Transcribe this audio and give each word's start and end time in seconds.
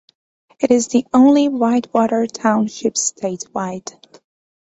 It 0.59 0.71
is 0.71 0.87
the 0.87 1.05
only 1.13 1.47
Whitewater 1.47 2.25
Township 2.25 2.95
statewide. 2.95 3.99